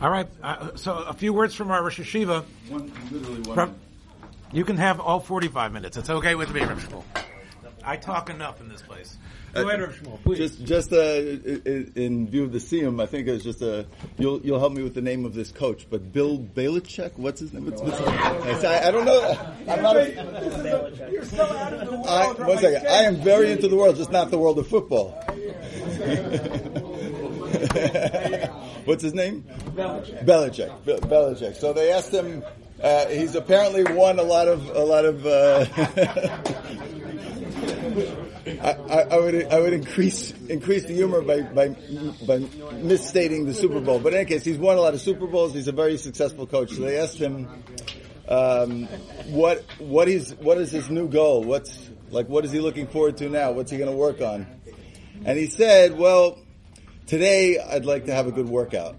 [0.00, 0.26] All right.
[0.42, 2.44] Uh, so a few words from our Rosh Yeshiva.
[2.68, 3.54] One, literally one.
[3.54, 3.74] From,
[4.52, 5.96] you can have all 45 minutes.
[5.96, 7.02] It's okay with me, Rav Shmuel.
[7.84, 9.16] I talk enough in this place.
[9.54, 10.38] Go ahead, Rav Shmuel, please.
[10.38, 13.86] Just, just uh, i- i- in view of the Siyum, I think it's just a.
[14.18, 17.12] You'll, you'll help me with the name of this coach, but Bill Belichick.
[17.16, 17.64] What's his name?
[17.64, 19.38] What's, what's I, I don't know.
[19.68, 19.96] I'm not.
[19.96, 22.06] A, You're so out of the world.
[22.06, 22.86] I, one second.
[22.86, 25.18] I am very into the world, just not the world of football.
[28.86, 29.42] What's his name?
[29.74, 30.24] Belichick.
[30.24, 30.84] Belichick.
[30.84, 31.56] Be- Belichick.
[31.56, 32.42] So they asked him.
[32.82, 35.26] Uh, he's apparently won a lot of a lot of.
[35.26, 35.66] Uh,
[38.46, 41.68] I, I, I would I would increase increase the humor by, by
[42.26, 42.38] by
[42.74, 43.98] misstating the Super Bowl.
[43.98, 45.52] But in any case, he's won a lot of Super Bowls.
[45.52, 46.70] He's a very successful coach.
[46.70, 47.48] So they asked him,
[48.28, 48.84] um,
[49.30, 51.42] what what is what is his new goal?
[51.42, 53.50] What's like what is he looking forward to now?
[53.50, 54.46] What's he going to work on?
[55.24, 56.38] And he said, well,
[57.06, 58.96] today I'd like to have a good workout.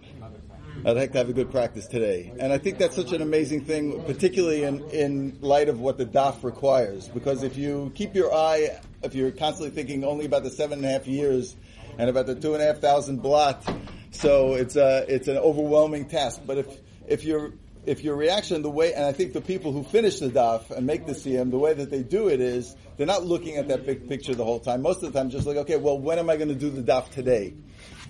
[0.86, 2.32] I'd like to have a good practice today.
[2.40, 6.06] And I think that's such an amazing thing, particularly in, in light of what the
[6.06, 7.10] DAF requires.
[7.10, 10.86] Because if you keep your eye, if you're constantly thinking only about the seven and
[10.86, 11.56] a half years
[11.98, 13.68] and about the two and a half thousand blatt,
[14.12, 16.42] so it's a, it's an overwhelming task.
[16.46, 16.68] But if,
[17.08, 17.52] if your,
[17.86, 20.86] if your reaction, the way, and I think the people who finish the DAF and
[20.86, 23.86] make the Siyum, the way that they do it is, they're not looking at that
[23.86, 24.84] big picture the whole time.
[24.84, 26.84] Most of the time, just like, okay, well, when am I going to do the
[26.84, 27.54] DAF today?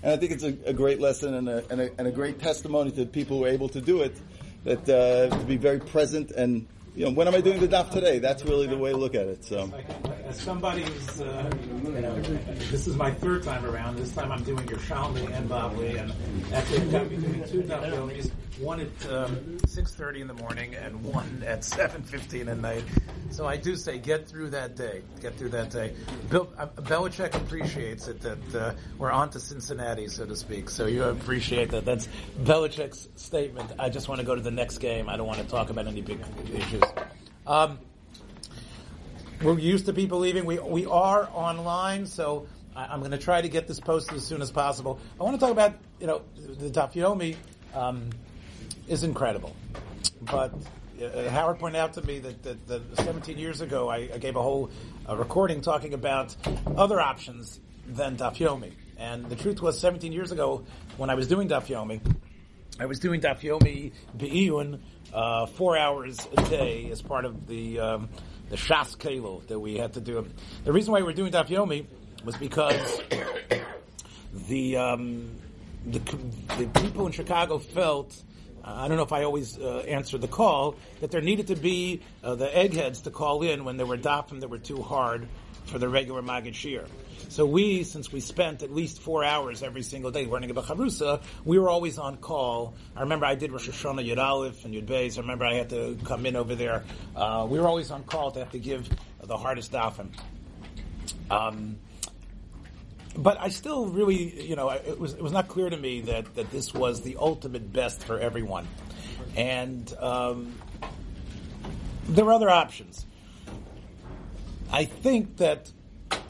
[0.03, 2.39] And I think it's a, a great lesson and a, and, a, and a great
[2.39, 4.15] testimony to the people who are able to do it,
[4.63, 6.67] that uh, to be very present and,
[6.97, 8.17] you know, when am I doing the daf today?
[8.17, 9.45] That's really the way to look at it.
[9.45, 9.71] So,
[10.25, 11.47] As somebody who's, uh,
[12.71, 13.97] this is my third time around.
[13.97, 16.11] This time I'm doing Yerushalmi and Bavli, and
[16.51, 19.35] actually I've got me doing two Dafyomis, one at um,
[19.67, 22.83] 6.30 in the morning and one at 7.15 at night.
[23.29, 25.03] So I do say, get through that day.
[25.21, 25.93] Get through that day.
[26.29, 30.69] Bill, uh, Belichick appreciates it that uh, we're on to Cincinnati, so to speak.
[30.69, 31.85] So you appreciate that.
[31.85, 32.07] That's
[32.41, 33.73] Belichick's statement.
[33.77, 35.09] I just want to go to the next game.
[35.09, 36.19] I don't want to talk about any big
[36.53, 36.86] issues.
[37.45, 37.79] Um,
[39.41, 40.45] we're used to people leaving.
[40.45, 44.25] We we are online, so I, I'm going to try to get this posted as
[44.25, 44.99] soon as possible.
[45.19, 47.35] I want to talk about you know the Dafyomi
[47.73, 48.09] um,
[48.87, 49.55] is incredible,
[50.21, 50.53] but
[51.01, 54.35] uh, Howard pointed out to me that, that, that 17 years ago I, I gave
[54.35, 54.71] a whole
[55.07, 56.35] uh, recording talking about
[56.75, 60.65] other options than Dafyomi, and the truth was 17 years ago
[60.97, 62.01] when I was doing Dafyomi.
[62.79, 64.79] I was doing Dafyomi Be'iyun
[65.11, 68.09] uh, four hours a day as part of the um,
[68.49, 70.27] the Shas Kelo that we had to do.
[70.63, 71.87] The reason why we were doing Dafyomi
[72.23, 73.01] was because
[74.47, 75.31] the, um,
[75.85, 75.99] the
[76.57, 78.15] the people in Chicago felt.
[78.63, 82.01] I don't know if I always uh, answered the call that there needed to be
[82.21, 85.29] uh, the eggheads to call in when there were dafim that were too hard
[85.67, 86.85] for the regular Maggid Shiur.
[87.29, 91.21] So we, since we spent at least four hours every single day learning about Chavrusa,
[91.45, 92.73] we were always on call.
[92.95, 95.17] I remember I did Rosh Hashanah Yud Aleph and Yud Beis.
[95.17, 96.83] I remember I had to come in over there.
[97.15, 98.89] Uh, we were always on call to have to give
[99.21, 100.09] the hardest dafim.
[101.29, 101.77] Um,
[103.17, 106.35] but I still really, you know, it was it was not clear to me that
[106.35, 108.67] that this was the ultimate best for everyone,
[109.35, 110.55] and um,
[112.07, 113.05] there were other options.
[114.71, 115.71] I think that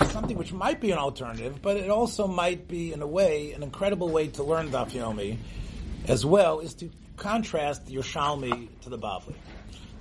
[0.05, 3.63] something which might be an alternative, but it also might be, in a way, an
[3.63, 5.37] incredible way to learn Daf Yomi
[6.07, 9.35] as well, is to contrast Yerushalmi to the Bavli.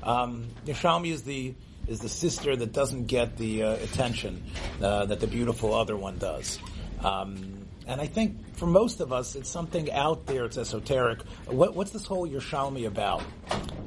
[0.03, 1.55] Um, Yerushalmi is the
[1.89, 4.43] is the sister that doesn't get the uh, attention
[4.83, 6.59] uh, that the beautiful other one does.
[7.01, 10.45] Um, and I think for most of us, it's something out there.
[10.45, 11.23] It's esoteric.
[11.47, 13.23] What, what's this whole Yerushalmi about?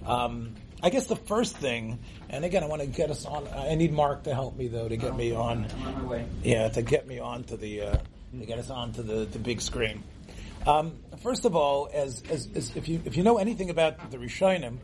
[0.05, 3.47] Um, I guess the first thing, and again, I want to get us on.
[3.49, 5.67] I need Mark to help me though to get me on.
[6.43, 7.97] Yeah, to get me onto the uh,
[8.39, 10.03] to get us onto the, the big screen.
[10.65, 14.17] Um, first of all, as, as, as if you if you know anything about the
[14.17, 14.77] Rishonim,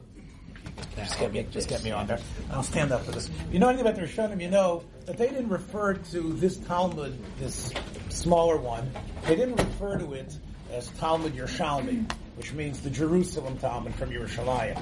[0.98, 2.20] just get me just get me on there.
[2.52, 3.30] I'll stand up for this.
[3.30, 6.58] If you know anything about the Rishonim, you know that they didn't refer to this
[6.58, 7.74] Talmud, this
[8.10, 8.92] smaller one.
[9.26, 10.38] They didn't refer to it
[10.72, 14.80] as Talmud Yerushalmi, which means the Jerusalem Talmud from Yerushalayim.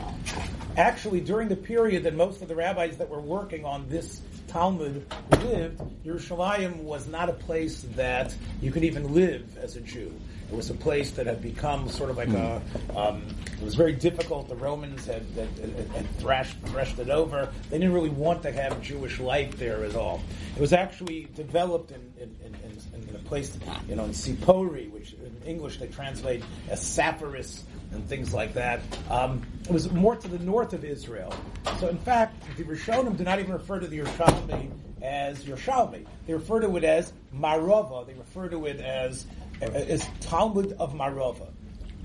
[0.78, 5.06] Actually, during the period that most of the rabbis that were working on this Talmud
[5.44, 10.12] lived, Yerushalayim was not a place that you could even live as a Jew.
[10.54, 12.62] It was a place that had become sort of like a.
[12.96, 14.48] Um, it was very difficult.
[14.48, 15.50] The Romans had, had,
[15.96, 17.52] had, thrashed, it over.
[17.72, 20.22] They didn't really want to have Jewish life there at all.
[20.56, 23.58] It was actually developed in, in, in, in, a place,
[23.90, 28.82] you know, in Sipori, which in English they translate as Sepphoris and things like that.
[29.10, 31.34] Um, it was more to the north of Israel.
[31.80, 34.70] So, in fact, the Rishonim do not even refer to the Yerushalmi
[35.02, 36.06] as Yerushalmi.
[36.28, 38.06] They refer to it as Marova.
[38.06, 39.26] They refer to it as
[39.74, 41.48] as Talmud of Marova.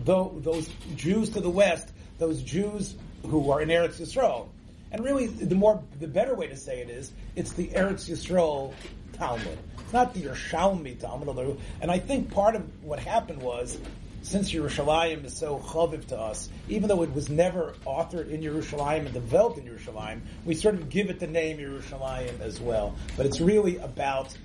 [0.05, 1.89] tho- those Jews to the west,
[2.19, 2.95] those Jews
[3.27, 4.49] who are in Eretz Yisrael.
[4.91, 8.73] And really, the more, the better way to say it is, it's the Eretz Yisrael
[9.15, 9.59] Talmud.
[9.81, 13.77] It's not the Yerushalmi Talmud, although, and I think part of what happened was,
[14.23, 19.05] since Yerushalayim is so chaviv to us, even though it was never authored in Yerushalayim
[19.07, 22.95] and developed in Yerushalayim, we sort of give it the name Yerushalayim as well.
[23.17, 24.37] But it's really about,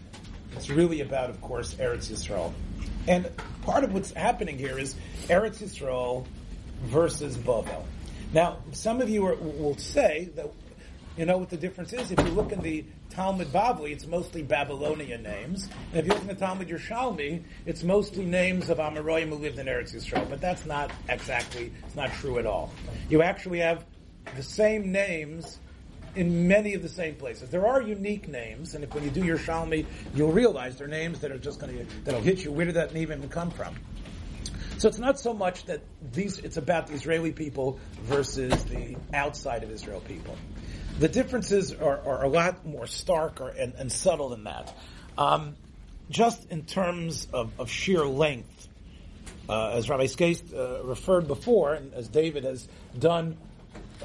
[0.56, 2.54] it's really about, of course, Eretz Yisrael.
[3.08, 3.30] And
[3.64, 4.96] part of what's happening here is
[5.28, 6.26] Eretz Yisrael
[6.84, 7.84] versus Bavel.
[8.34, 10.50] Now, some of you are, will say that
[11.18, 12.12] you know what the difference is.
[12.12, 16.22] If you look in the Talmud Bavli, it's mostly Babylonian names, and if you look
[16.24, 20.28] in the Talmud Yerushalmi, it's mostly names of Amoraim who lived in Eretz Yisrael.
[20.28, 22.74] But that's not exactly, it's not true at all.
[23.10, 23.86] You actually have
[24.36, 25.60] the same names
[26.15, 27.50] in many of the same places.
[27.50, 31.31] There are unique names, and if when you do Yerushalmi, you'll realize they're names that
[31.31, 32.51] are just going to that'll hit you.
[32.51, 33.75] Where did that name even come from?
[34.77, 35.81] So it's not so much that
[36.12, 40.36] these, it's about the Israeli people versus the outside of Israel people.
[41.00, 44.75] The differences are, are a lot more stark or, and, and, subtle than that.
[45.18, 45.56] Um,
[46.09, 48.68] just in terms of, of sheer length,
[49.48, 52.68] uh, as Rabbi Skase uh, referred before, and as David has
[52.98, 53.38] done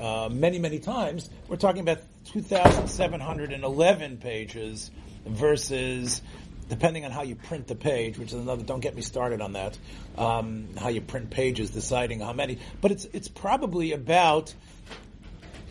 [0.00, 1.98] uh, many, many times, we're talking about
[2.32, 4.90] 2,711 pages
[5.26, 6.22] versus
[6.68, 8.62] depending on how you print the page, which is another.
[8.62, 9.78] Don't get me started on that.
[10.16, 14.54] Um, how you print pages, deciding how many, but it's it's probably about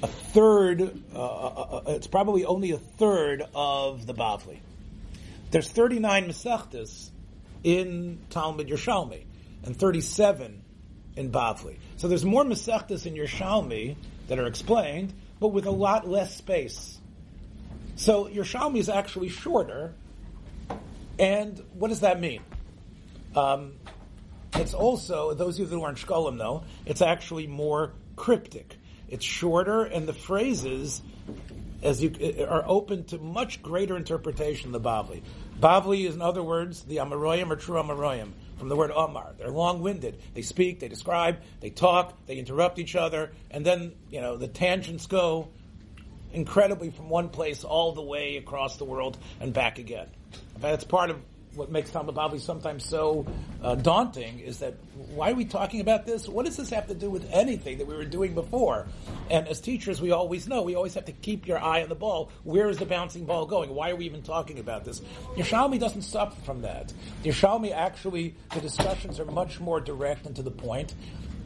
[0.02, 0.82] a third.
[1.14, 4.60] Uh, uh, uh it's probably only a third of the Bavli.
[5.52, 7.10] There's 39 Masechtas
[7.64, 9.24] in Talmud Yerushalmi
[9.64, 10.62] and 37
[11.16, 11.78] in Bavli.
[11.98, 13.96] So there's more Masechtas in Yerushalmi
[14.28, 16.98] that are explained, but with a lot less space.
[17.96, 19.94] So Yerushalmi is actually shorter
[21.20, 22.42] and what does that mean?
[23.36, 23.74] Um,
[24.54, 28.78] it's also, those of you that aren't Shkolim know, it's actually more cryptic.
[29.10, 31.02] It's shorter, and the phrases
[31.82, 35.22] as you are open to much greater interpretation than the Bavli.
[35.60, 39.34] Bavli is, in other words, the Amoraim or true Amoraim, from the word Amar.
[39.38, 40.20] They're long-winded.
[40.34, 44.48] They speak, they describe, they talk, they interrupt each other, and then, you know, the
[44.48, 45.50] tangents go
[46.34, 50.08] incredibly from one place all the way across the world and back again.
[50.60, 51.18] That's part of
[51.58, 53.26] what makes Talmud Bavli sometimes so
[53.64, 54.76] uh, daunting is that
[55.10, 56.28] why are we talking about this?
[56.28, 58.88] What does this have to do with anything that we were doing before?
[59.32, 61.96] And as teachers, we always know we always have to keep your eye on the
[61.96, 62.32] ball.
[62.44, 63.74] Where is the bouncing ball going?
[63.74, 65.02] Why are we even talking about this?
[65.36, 66.94] Yerushalmi doesn't suffer from that.
[67.24, 70.94] Yerushalmi actually, the discussions are much more direct and to the point.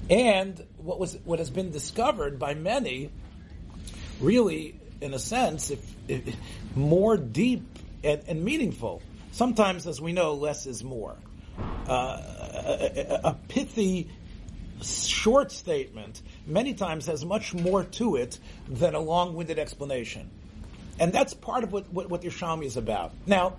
[0.10, 3.10] And what was what has been discovered by many,
[4.20, 6.36] really, in a sense, if, if
[6.76, 7.64] more deep
[8.04, 9.02] and, and meaningful.
[9.32, 11.16] Sometimes, as we know, less is more.
[11.88, 12.22] Uh,
[12.66, 14.10] a, a, pithy,
[14.82, 20.30] short statement many times has much more to it than a long-winded explanation.
[21.00, 23.14] And that's part of what, what, what Yerushalmi is about.
[23.26, 23.56] Now,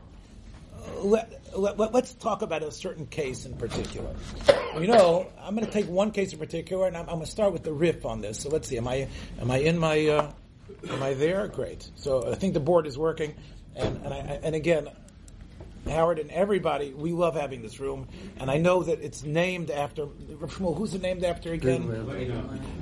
[0.99, 4.15] let, let, us talk about a certain case in particular.
[4.79, 7.31] You know, I'm going to take one case in particular, and I'm, I'm, going to
[7.31, 8.41] start with the Rif on this.
[8.41, 8.79] So let's see.
[8.79, 9.09] Am I
[9.41, 10.33] am I in my uh,
[10.89, 11.47] am I there?
[11.49, 11.89] Great.
[11.97, 13.35] So I think the board is working.
[13.77, 14.89] And and, I, and again,
[15.87, 18.07] Howard and everybody, we love having this room,
[18.39, 20.77] and I know that it's named after Shmuel.
[20.77, 21.83] Who's it named after again?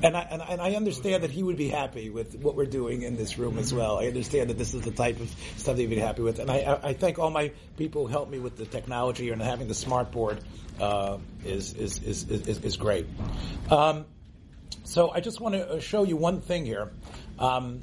[0.02, 3.02] And I, and and I understand that he would be happy with what we're doing
[3.02, 3.98] in this room as well.
[3.98, 6.50] I understand that this is the type of stuff that he'd be happy with, and
[6.50, 9.74] I, I thank all my people who helped me with the technology and having the
[9.74, 10.38] smart board
[10.78, 13.06] uh, is, is, is is is great.
[13.70, 14.04] Um,
[14.84, 16.90] so I just want to show you one thing here.
[17.38, 17.82] Um,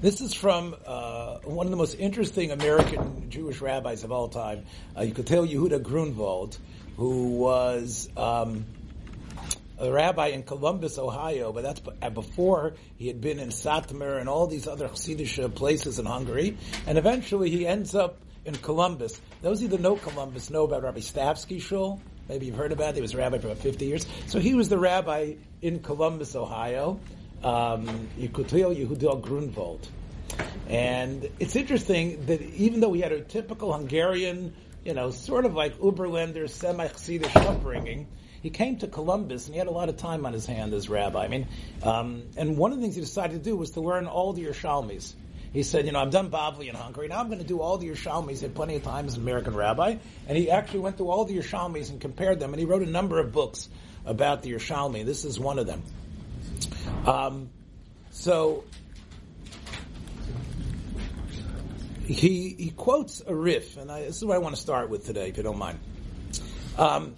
[0.00, 4.64] this is from uh, one of the most interesting American Jewish rabbis of all time.
[4.94, 6.56] Uh, Yekutiel Yehuda Grunwald,
[6.96, 8.64] who was um,
[9.78, 14.28] a rabbi in Columbus, Ohio, but that's uh, before he had been in Satmar and
[14.28, 16.56] all these other Chassidish places in Hungary.
[16.86, 19.20] And eventually he ends up in Columbus.
[19.42, 22.00] Those that know Columbus know about Rabbi Stavsky Shul.
[22.28, 22.96] Maybe you've heard about it.
[22.96, 24.06] He was a rabbi for about 50 years.
[24.26, 27.00] So he was the rabbi in Columbus, Ohio
[27.42, 29.88] um, Yekutiel Yehudel Grunwald.
[30.68, 34.54] And it's interesting that even though he had a typical Hungarian,
[34.84, 38.06] you know, sort of like Uberländer, semi-Chassidish upbringing,
[38.42, 40.88] he came to Columbus and he had a lot of time on his hand as
[40.88, 41.24] rabbi.
[41.24, 41.48] I mean,
[41.82, 44.44] um, and one of the things he decided to do was to learn all the
[44.44, 45.14] Yerushalmis.
[45.52, 47.08] He said, you know, I've done Bavli in Hungary.
[47.08, 48.38] Now I'm going to do all the Yerushalmis.
[48.38, 49.96] He had plenty of time as an American rabbi.
[50.28, 52.52] And he actually went through all the Yerushalmis and compared them.
[52.52, 53.68] And he wrote a number of books
[54.04, 55.06] about the Yerushalmi.
[55.06, 55.82] This is one of them.
[57.08, 57.48] Um,
[58.10, 58.64] so
[62.04, 65.06] he he quotes a Rif, and I, this is what I want to start with
[65.06, 65.78] today, if you don't mind.
[66.76, 67.14] Um,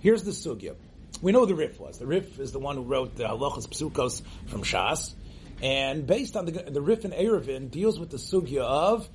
[0.00, 0.76] here's the sugya.
[1.20, 1.98] We know the Rif was.
[1.98, 5.14] The Rif is the one who wrote the Halachas Psukos from Shas.
[5.60, 9.08] And based on the, the Rif and Eruvin deals with the sugya of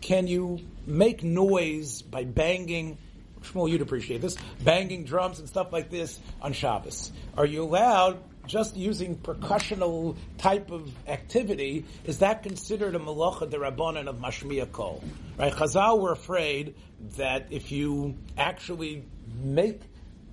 [0.00, 2.98] can you make noise by banging
[3.42, 4.36] Shmuel, you'd appreciate this.
[4.62, 7.12] Banging drums and stuff like this on Shabbos.
[7.36, 11.84] Are you allowed just using percussional type of activity?
[12.04, 15.04] Is that considered a malacha derabanan of mashmiya kol?
[15.38, 15.52] Right?
[15.52, 16.74] Chazal were afraid
[17.16, 19.04] that if you actually
[19.42, 19.80] make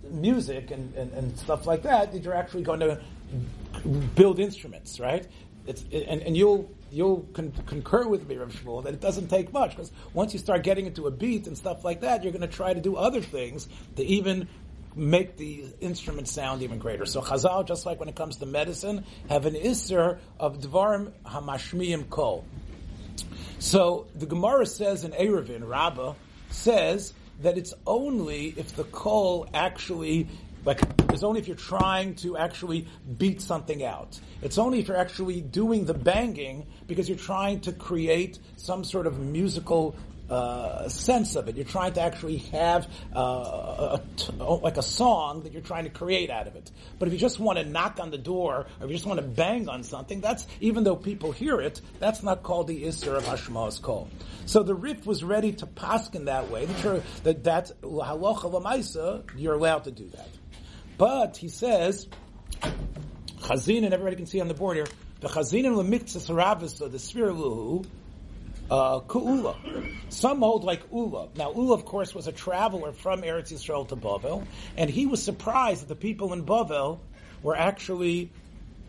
[0.09, 3.01] music and, and, and stuff like that, that you're actually going to
[4.15, 5.27] build instruments, right?
[5.67, 9.51] It's, and, and you'll you'll con- concur with me, Rav Shmuel, that it doesn't take
[9.51, 12.47] much because once you start getting into a beat and stuff like that, you're going
[12.47, 14.47] to try to do other things to even
[14.95, 17.05] make the instrument sound even greater.
[17.05, 22.09] So Chazal, just like when it comes to medicine, have an isser of dvarim hamashmiyim
[22.09, 22.45] kol.
[23.59, 26.13] So the Gemara says in Eruvin, Rabbah
[26.49, 30.27] says that it's only if the kol actually
[30.65, 32.87] like, it's only if you're trying to actually
[33.17, 34.19] beat something out.
[34.41, 39.05] It's only if you're actually doing the banging because you're trying to create some sort
[39.05, 39.95] of musical
[40.29, 41.55] uh, sense of it.
[41.55, 43.99] You're trying to actually have uh,
[44.39, 46.71] like a song that you're trying to create out of it.
[46.97, 49.19] But if you just want to knock on the door, or if you just want
[49.19, 53.15] to bang on something, that's even though people hear it, that's not called the Isser
[53.15, 54.09] of Hashma's call.
[54.45, 56.65] So the Rif was ready to paskin that way.
[57.23, 59.23] That that's halacha lamaisa.
[59.37, 60.29] You're allowed to do that.
[60.97, 62.07] But he says,
[63.41, 64.87] Chazin, and everybody can see on the board here,
[65.19, 65.83] the Chazin and the
[66.97, 67.85] Sfiraluhu,
[68.69, 69.55] uh, Ku'ula.
[70.09, 71.29] Some hold like Ula.
[71.35, 74.45] Now, Ula, of course, was a traveler from Eretz Yisrael to Bavel,
[74.77, 76.99] and he was surprised that the people in Bavel
[77.43, 78.31] were actually,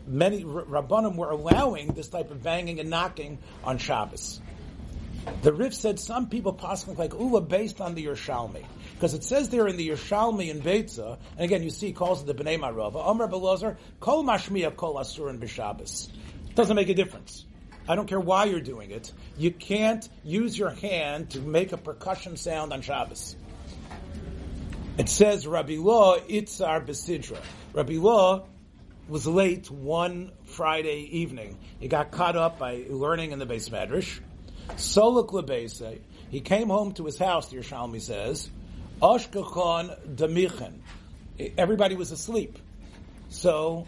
[0.07, 4.41] many Rabbanim were allowing this type of banging and knocking on Shabbos.
[5.41, 8.63] The Rif said some people possibly like Ula based on the Yerushalmi.
[8.93, 12.21] Because it says there in the Yerushalmi in Beitza, and again you see he calls
[12.21, 16.09] it the Bnei Marava, Omer Belazar, Kol Mashmiya Kol Asurin B'Shabbos.
[16.55, 17.45] Doesn't make a difference.
[17.87, 19.11] I don't care why you're doing it.
[19.37, 23.35] You can't use your hand to make a percussion sound on Shabbos.
[24.97, 27.37] It says Rabbi Law Itzar Besidra.
[27.73, 28.45] Rabbi Law
[29.07, 31.57] was late one Friday evening.
[31.79, 34.19] He got caught up by learning in the beis medrash.
[34.75, 35.99] Soluk lebese.
[36.29, 38.49] He came home to his house, the Yerushalmi says,
[39.01, 40.79] Ashkechon Damichen.
[41.57, 42.57] Everybody was asleep.
[43.29, 43.87] So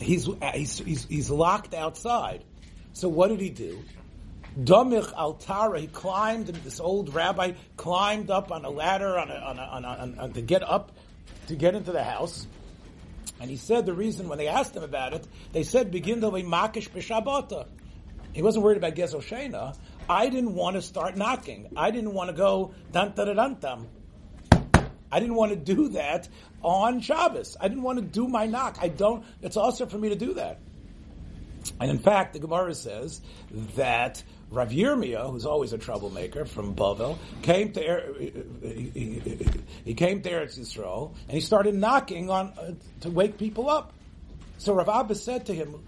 [0.00, 2.44] he's, he's, he's, he's locked outside.
[2.92, 3.82] So what did he do?
[4.58, 9.58] Domich Altara, he climbed, this old rabbi climbed up on a ladder on a, on
[9.58, 10.92] a, on a, on a, to get up,
[11.46, 12.46] to get into the house.
[13.40, 16.28] And he said the reason when they asked him about it, they said, begin the
[16.28, 17.66] way makish b'shabata.
[18.32, 19.76] He wasn't worried about Gezel Shena.
[20.08, 21.70] I didn't want to start knocking.
[21.76, 23.86] I didn't want to go dun dun dun.
[25.12, 26.28] I didn't want to do that
[26.62, 27.56] on Shabbos.
[27.60, 28.78] I didn't want to do my knock.
[28.80, 29.24] I don't.
[29.42, 30.60] It's also for me to do that.
[31.80, 33.20] And in fact, the Gemara says
[33.76, 38.14] that Rav Yirmiyah, who's always a troublemaker from Bavel, came to er,
[39.84, 43.92] he came to Eretz Yisrael and he started knocking on uh, to wake people up.
[44.58, 45.82] So Rav Abba said to him,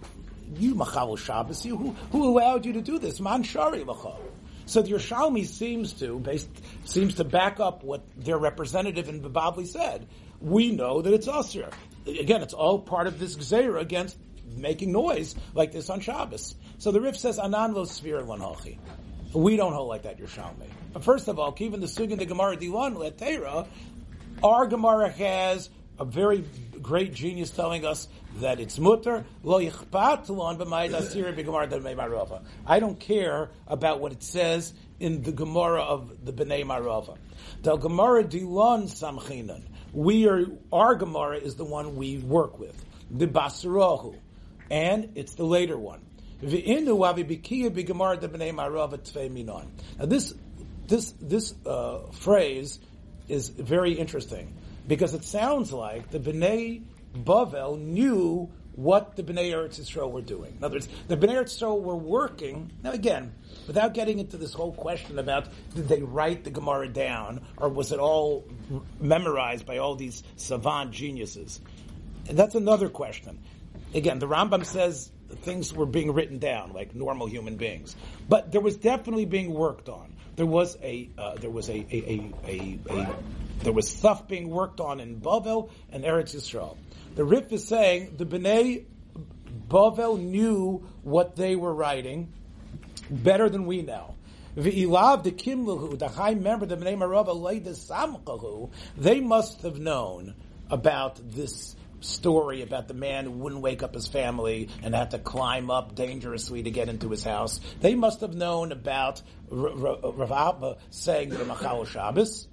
[0.57, 3.21] you machal Shabbos, you, who, who allowed you to do this?
[3.21, 4.21] Man shari machal.
[4.67, 6.49] So the Yerushalmi seems to, based,
[6.85, 10.07] seems to back up what their representative in Babavli said.
[10.41, 11.71] We know that it's usher.
[12.07, 14.17] Again, it's all part of this gzeira against
[14.57, 16.55] making noise like this on Shabbos.
[16.79, 18.79] So the Rif says, Anan lo svir lanhachi.
[19.33, 20.69] We don't hold like that, Yerushalmi.
[20.93, 23.67] But first of all, even the Sugin the Gemara Dilan Letera,
[24.43, 26.45] our Gemara has a very
[26.81, 28.09] great genius telling us
[28.41, 35.23] that it's mutter lo yichpat lon b'mayid I don't care about what it says in
[35.23, 37.19] the Gemara of the Bnei Marava.
[37.63, 39.65] The Gemara dilon samchinan.
[39.93, 44.17] We are our Gemara is the one we work with the Basarahu,
[44.71, 46.01] and it's the later one.
[46.41, 46.49] Now
[50.07, 50.35] this
[50.89, 52.81] this this uh, phrase
[53.29, 54.55] is very interesting
[54.89, 56.83] because it sounds like the Bnei
[57.15, 60.55] Bavel knew what the Bnei Eretz Yisrael were doing.
[60.57, 62.71] In other words, the Bnei Eretz Yisrael were working.
[62.83, 63.35] Now, again,
[63.67, 67.93] without getting into this whole question about did they write the Gemara down or was
[67.93, 68.49] it all
[69.01, 71.61] memorized by all these savant geniuses?
[72.29, 73.41] And that's another question.
[73.95, 75.11] Again, the Rambam says
[75.43, 77.95] things were being written down like normal human beings,
[78.29, 80.15] but there was definitely being worked on.
[80.37, 83.15] There was a uh, there was a a, a, a,
[83.63, 86.77] there was stuff being worked on in Bavel and Eretz Yisrael.
[87.15, 88.85] The Rif is saying the Bnei
[89.69, 92.33] Bavel knew what they were writing
[93.11, 94.15] better than we know.
[94.55, 100.35] The the high member, the Bnei Marava, samkahu, they must have known
[100.71, 105.19] about this story about the man who wouldn't wake up his family and had to
[105.19, 107.61] climb up dangerously to get into his house.
[107.81, 112.49] They must have known about Rav saying the Machal Shabbos,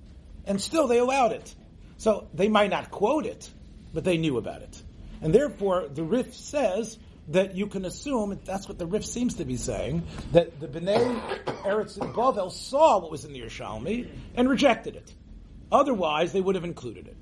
[0.50, 1.56] and still they allowed it.
[1.98, 3.50] So they might not quote it,
[3.94, 4.84] but they knew about it.
[5.22, 6.98] And therefore, the Rif says
[7.30, 11.20] that you can assume, that's what the Rif seems to be saying, that the Bnei
[11.64, 15.14] Eretz Bavel saw what was in the Yerushalmi and rejected it.
[15.72, 17.16] Otherwise, they would have included it.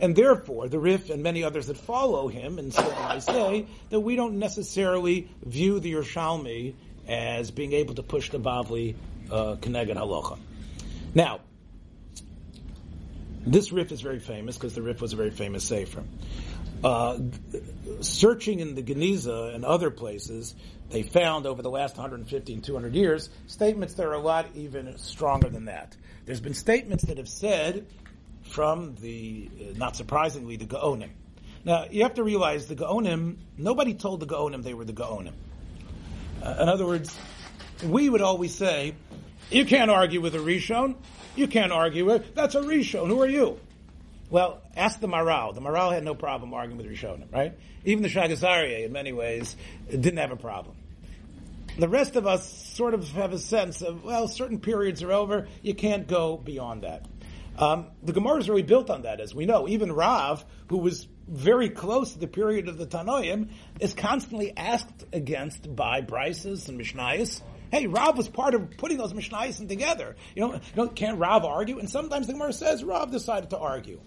[0.00, 4.00] And therefore, the Rif and many others that follow him, and so I say, that
[4.00, 6.74] we don't necessarily view the Yerushalmi
[7.06, 8.94] as being able to push the Bavli
[9.30, 10.38] uh, Halacha.
[11.14, 11.40] Now,
[13.46, 16.02] this Rif is very famous because the Rif was a very famous Sefer.
[16.82, 17.18] Uh,
[18.00, 20.54] searching in the Geniza and other places,
[20.90, 24.96] they found over the last 150 and 200 years statements that are a lot even
[24.98, 25.96] stronger than that.
[26.24, 27.86] There's been statements that have said
[28.42, 31.10] from the, uh, not surprisingly, the Gaonim.
[31.64, 35.34] Now, you have to realize the Gaonim, nobody told the Gaonim they were the Gaonim.
[36.42, 37.16] Uh, in other words,
[37.84, 38.94] we would always say,
[39.50, 40.96] you can't argue with a Rishon,
[41.36, 43.58] you can't argue with, that's a Rishon, who are you?
[44.30, 45.54] Well, ask the Maharal.
[45.54, 47.52] The Maharal had no problem arguing with Rishonim, right?
[47.84, 49.56] Even the Shaagas Aryeh, in many ways,
[49.88, 50.76] didn't have a problem.
[51.78, 55.48] The rest of us sort of have a sense of, well, certain periods are over,
[55.62, 57.06] you can't go beyond that.
[57.58, 59.68] Um, the Gemara is really built on that, as we know.
[59.68, 65.04] Even Rav, who was very close to the period of the Tanoim, is constantly asked
[65.12, 67.42] against by Brises and Mishnayos.
[67.70, 70.16] Hey, Rav was part of putting those Mishnayos together.
[70.34, 71.78] You know, you know, can't Rav argue?
[71.78, 74.00] And sometimes the Gemara says Rav decided to argue.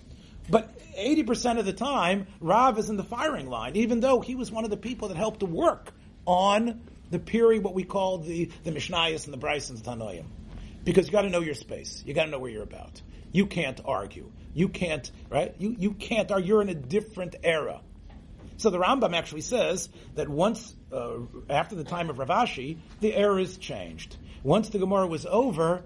[0.49, 4.51] But 80% of the time, Rav is in the firing line, even though he was
[4.51, 5.93] one of the people that helped to work
[6.25, 10.25] on the period, what we call the, the Mishnayos and the Bryce and Tanoim.
[10.83, 12.03] Because you gotta know your space.
[12.05, 13.01] You gotta know where you're about.
[13.31, 14.31] You can't argue.
[14.53, 15.55] You can't, right?
[15.57, 16.47] You, you can't argue.
[16.47, 17.81] You're in a different era.
[18.57, 23.13] So the Rambam actually says that once, uh, after the time of Rav Ashi, the
[23.13, 24.17] era is changed.
[24.43, 25.83] Once the Gemara was over,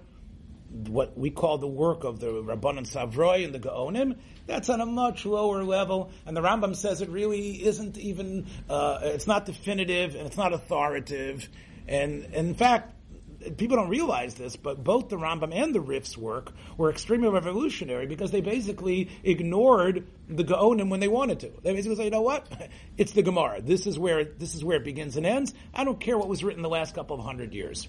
[0.70, 4.16] what we call the work of the Rabbanan Savorai and the Gaonim,
[4.46, 6.10] that's on a much lower level.
[6.26, 10.52] And the Rambam says it really isn't even, uh, it's not definitive and it's not
[10.52, 11.48] authoritative.
[11.86, 12.94] And, and in fact,
[13.56, 18.06] people don't realize this, but both the Rambam and the Rif's work were extremely revolutionary
[18.06, 21.52] because they basically ignored the Gaonim when they wanted to.
[21.62, 22.46] They basically say, you know what?
[22.96, 23.60] It's the Gemara.
[23.62, 25.54] This is where, this is where it begins and ends.
[25.72, 27.86] I don't care what was written the last couple of hundred years.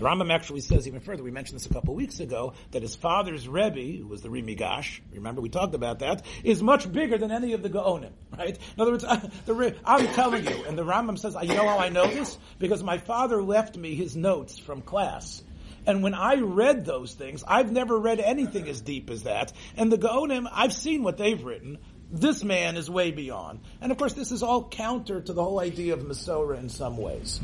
[0.00, 2.96] The Rambam actually says even further, we mentioned this a couple weeks ago, that his
[2.96, 7.18] father's Rebbe, who was the Ri Migash, remember we talked about that, is much bigger
[7.18, 8.56] than any of the Gaonim, right?
[8.76, 9.04] In other words,
[9.44, 12.38] the, I'm telling you, and the Rambam says, you know how I know this?
[12.58, 15.42] Because my father left me his notes from class.
[15.86, 19.52] And when I read those things, I've never read anything as deep as that.
[19.76, 21.76] And the Gaonim, I've seen what they've written.
[22.10, 23.60] This man is way beyond.
[23.82, 26.96] And of course, this is all counter to the whole idea of Masorah in some
[26.96, 27.38] ways.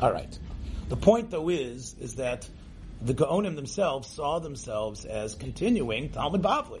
[0.00, 0.38] All right.
[0.88, 2.48] The point, though, is is that
[3.02, 6.80] the Gaonim themselves saw themselves as continuing Talmud Bavli.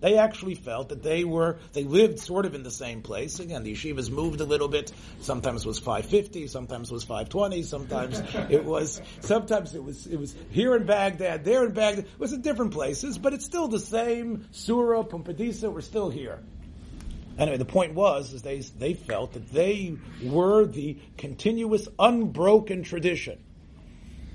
[0.00, 3.40] They actually felt that they were, they lived sort of in the same place.
[3.40, 4.92] Again, the yeshivas moved a little bit.
[5.22, 10.18] Sometimes it was 550, sometimes it was 520, sometimes it was, sometimes it was, it
[10.18, 12.04] was here in Baghdad, there in Baghdad.
[12.04, 14.46] It was in different places, but it's still the same.
[14.50, 16.40] Sura, Pumbedisa, we're still here.
[17.38, 23.38] Anyway, the point was, is they, they felt that they were the continuous, unbroken tradition.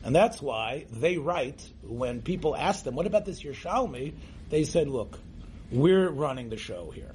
[0.03, 4.13] And that's why they write, when people ask them, what about this Yerushalmi?
[4.49, 5.19] They said, look,
[5.71, 7.11] we're running the show here.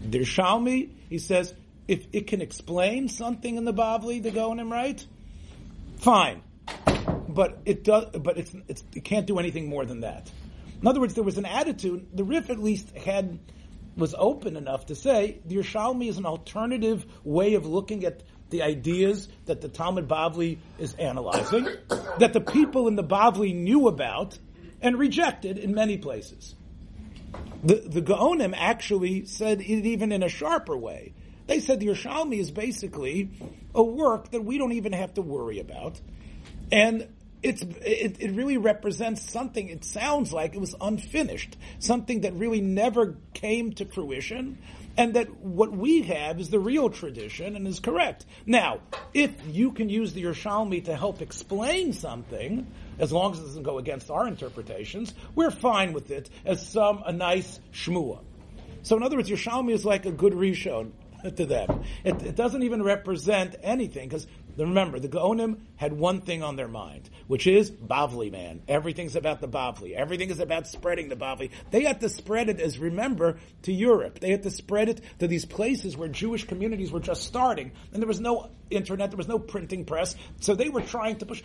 [0.00, 1.54] The Yerushalmi, he says,
[1.86, 5.04] if it can explain something in the Bavli, the Gaonim, right?
[5.98, 6.42] Fine.
[7.28, 10.30] But it does, but it's, it's, it can't do anything more than that.
[10.80, 13.38] In other words, there was an attitude, the Rif at least had,
[13.96, 18.22] was open enough to say, the Yerushalmi is an alternative way of looking at
[18.54, 21.66] the ideas that the Talmud Bavli is analyzing,
[22.20, 24.38] that the people in the Bavli knew about
[24.80, 26.54] and rejected in many places.
[27.64, 31.14] The, the Gaonim actually said it even in a sharper way.
[31.48, 33.30] They said the Yerushalmi is basically
[33.74, 36.00] a work that we don't even have to worry about.
[36.70, 37.08] And
[37.42, 42.60] it's, it, it really represents something, it sounds like it was unfinished, something that really
[42.60, 44.58] never came to fruition,
[44.96, 48.24] and that what we have is the real tradition and is correct.
[48.46, 48.80] Now,
[49.12, 52.66] if you can use the Yerushalmi to help explain something,
[52.98, 57.02] as long as it doesn't go against our interpretations, we're fine with it as some
[57.04, 58.20] a nice shmua.
[58.82, 60.92] So, in other words, Yerushalmi is like a good rishon
[61.36, 61.82] to them.
[62.04, 66.68] It, it, doesn't even represent anything because remember, the Gaonim had one thing on their
[66.68, 68.62] mind, which is Bavli, man.
[68.68, 69.94] Everything's about the Bavli.
[69.94, 71.50] Everything is about spreading the Bavli.
[71.70, 74.20] They had to spread it, as remember, to Europe.
[74.20, 78.02] They had to spread it to these places where Jewish communities were just starting, and
[78.02, 81.42] there was no internet, there was no printing press, so they were trying to push.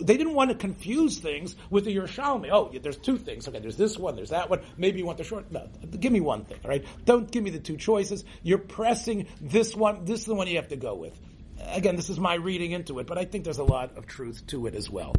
[0.00, 2.48] They didn't want to confuse things with the Yerushalmi.
[2.50, 3.46] Oh, there's two things.
[3.48, 4.60] Okay, there's this one, there's that one.
[4.76, 5.50] Maybe you want the short.
[5.50, 6.84] No, give me one thing, all right?
[7.04, 8.24] Don't give me the two choices.
[8.42, 10.04] You're pressing this one.
[10.04, 11.18] This is the one you have to go with.
[11.68, 14.46] Again, this is my reading into it, but I think there's a lot of truth
[14.48, 15.14] to it as well.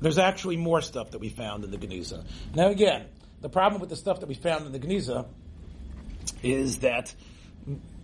[0.00, 2.24] There's actually more stuff that we found in the Geniza.
[2.54, 3.06] Now again,
[3.40, 5.26] the problem with the stuff that we found in the Geniza
[6.42, 7.14] is that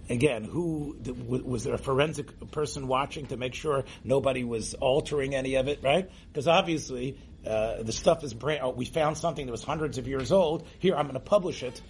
[0.09, 0.97] again, who
[1.27, 5.81] was there a forensic person watching to make sure nobody was altering any of it,
[5.83, 6.11] right?
[6.29, 8.61] Because obviously uh, the stuff is brand.
[8.63, 10.67] Oh, we found something that was hundreds of years old.
[10.79, 11.81] Here, I'm going to publish it.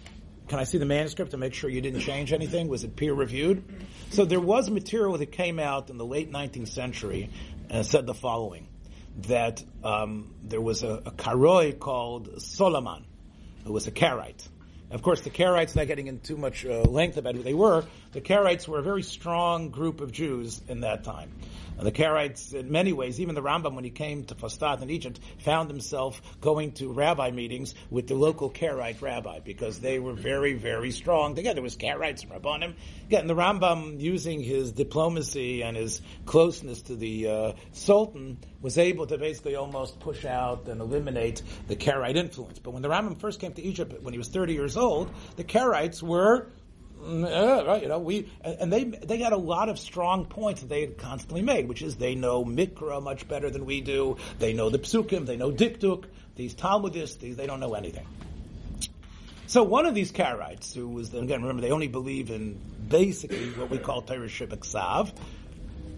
[0.48, 2.68] Can I see the manuscript to make sure you didn't change anything?
[2.68, 3.64] Was it peer reviewed?
[4.10, 7.30] So there was material that came out in the late 19th century
[7.70, 8.68] and said the following:
[9.22, 13.04] that um, there was a, a Karoi called Solomon,
[13.64, 14.48] who was a Karaite.
[14.90, 17.84] Of course, the Karaites, not getting into too much uh, length about who they were,
[18.12, 21.32] the Karaites were a very strong group of Jews in that time.
[21.78, 25.18] The Karaites, in many ways, even the Rambam, when he came to Fustat in Egypt,
[25.38, 30.54] found himself going to rabbi meetings with the local Karaite rabbi because they were very,
[30.54, 31.38] very strong.
[31.38, 32.74] Again, there was Karaites and Rabbanim.
[33.06, 39.06] Again, the Rambam, using his diplomacy and his closeness to the uh, Sultan, was able
[39.08, 42.58] to basically almost push out and eliminate the Karaite influence.
[42.58, 45.44] But when the Rambam first came to Egypt, when he was 30 years old, the
[45.44, 46.48] Karaites were
[47.06, 50.80] right, you know, we and they they had a lot of strong points that they
[50.80, 54.16] had constantly made, which is they know Mikra much better than we do.
[54.38, 56.04] They know the Psukim, they know Dikduk.
[56.36, 58.06] These Talmudists, these, they don't know anything.
[59.46, 63.70] So one of these Karaites, who was again, remember, they only believe in basically what
[63.70, 65.14] we call Torah Shebeksav,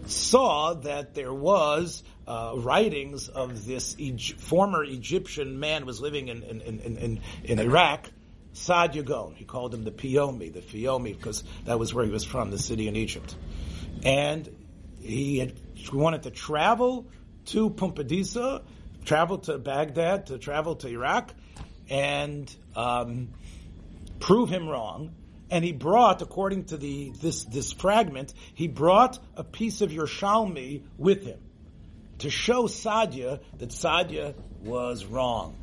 [0.05, 6.43] saw that there was uh, writings of this e- former Egyptian man was living in
[6.43, 8.09] in, in, in, in Iraq
[8.57, 9.35] Saadia Gaon.
[9.35, 12.57] He called him the Piomi, the Fiomi, because that was where he was from, the
[12.57, 13.35] city in Egypt.
[14.03, 14.49] And
[14.99, 15.53] he had
[15.93, 17.07] wanted to travel
[17.47, 18.63] to Pumbedisa,
[19.05, 21.33] travel to Baghdad, to travel to Iraq,
[21.89, 23.29] and um,
[24.19, 25.13] prove him wrong.
[25.49, 30.81] And he brought, according to the this this fragment, he brought a piece of Yerushalmi
[30.97, 31.39] with him
[32.19, 35.55] to show Sadia that Sadia was wrong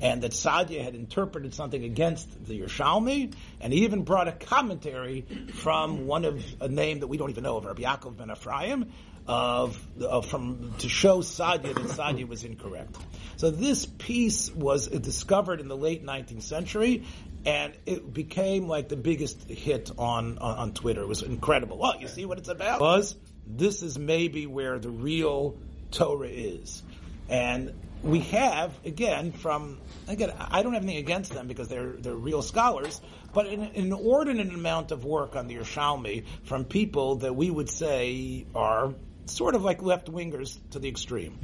[0.00, 5.24] and that Sadia had interpreted something against the Yerushalmi, and he even brought a commentary
[5.54, 8.92] from one of a name that we don't even know of, Rabbi Yaakov ben Ephraim,
[9.26, 12.96] of, of, from to show Sadia that Sadia was incorrect.
[13.36, 17.04] So this piece was discovered in the late 19th century,
[17.46, 21.02] and it became like the biggest hit on, on, on Twitter.
[21.02, 21.78] It was incredible.
[21.78, 22.80] Well, you see what it's about?
[22.80, 25.56] Was this is maybe where the real
[25.90, 26.82] Torah is,
[27.28, 27.72] and
[28.04, 32.42] we have again from again I don't have anything against them because they're they're real
[32.42, 33.00] scholars,
[33.32, 38.46] but an, inordinate amount of work on the Yerushalmi from people that we would say
[38.54, 41.38] are sort of like left wingers to the extreme.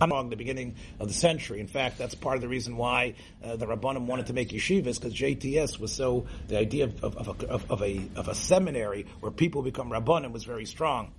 [0.00, 1.60] Along the beginning of the century.
[1.60, 5.00] In fact, that's part of the reason why uh, the Rabbanim wanted to make yeshivas
[5.00, 9.06] because JTS was so the idea of, of, of, a, of, a, of a seminary
[9.20, 11.12] where people become Rabbanim was very strong.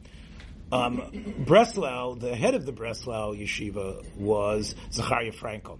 [0.72, 5.78] Um, Breslau, the head of the Breslau yeshiva was Zachariah Frankel.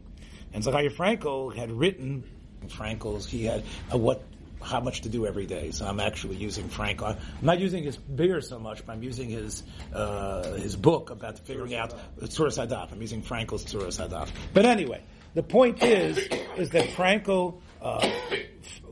[0.54, 2.24] And Zachariah Frankel had written
[2.68, 4.24] Frankel's, he had a, what,
[4.62, 5.72] how much to do every day.
[5.72, 7.04] So I'm actually using Frankel.
[7.04, 11.40] I'm not using his beer so much, but I'm using his, uh, his book about
[11.40, 12.92] figuring out Tzuras Hadaf.
[12.92, 14.30] I'm using Frankel's Tzuras Hadaf.
[14.54, 16.18] But anyway, the point is,
[16.58, 18.10] is that Frankel, uh,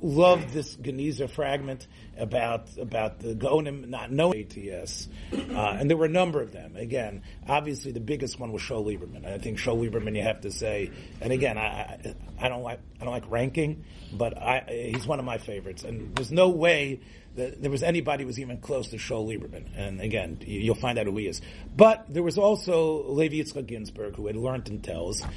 [0.04, 1.88] loved this Geniza fragment
[2.18, 6.76] about about the Gaonim not knowing ATS, uh, and there were a number of them.
[6.76, 9.26] Again, obviously the biggest one was Shaul Lieberman.
[9.26, 13.06] I think Shaul Lieberman, you have to say, and again, I, I don't like I
[13.06, 17.00] don't like ranking, but I, he's one of my favorites, and there's no way
[17.36, 19.66] that there was anybody who was even close to Shaul Lieberman.
[19.76, 21.42] And again, you'll find out who he is.
[21.76, 25.28] But there was also Levi Yitzchak Ginzberg, who had learned in Telz.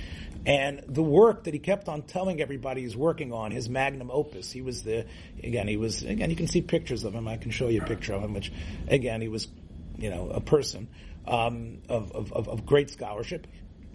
[0.47, 4.53] And the work that he kept on telling everybody he's working on, his magnum opus,
[4.53, 5.05] he was the,
[5.43, 7.27] again, he was, again, you can see pictures of him.
[7.27, 8.53] I can show you a picture of him, which,
[8.87, 9.49] again, he was,
[9.99, 10.87] you know, a person
[11.27, 13.49] um, of, of, of great scholarship.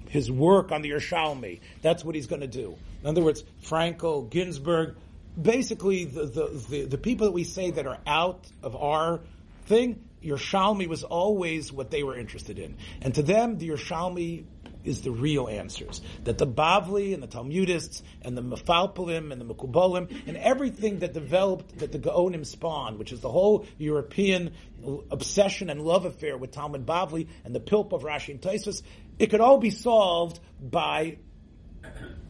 [0.09, 2.75] His work on the Yerushalmi, that's what he's going to do.
[3.01, 4.95] In other words, Frankel, Ginzberg,
[5.41, 9.21] basically the, the, the, the, people that we say that are out of our
[9.67, 12.75] thing, Yerushalmi was always what they were interested in.
[13.01, 14.43] And to them, the Yerushalmi
[14.83, 16.01] is the real answers.
[16.23, 21.13] That the Bavli and the Talmudists and the Mefalpalim and the Mekubolim and everything that
[21.13, 24.53] developed that the Gaonim spawned, which is the whole European
[25.11, 28.81] obsession and love affair with Talmud Bavli and the Pilp of Rashi and Tosfos,
[29.19, 31.17] it could all be solved by